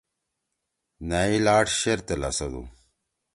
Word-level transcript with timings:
نأئی 1.09 1.37
لاݜ 1.45 1.67
شیرتے 1.81 2.15
لھسَدُو۔ 2.21 2.63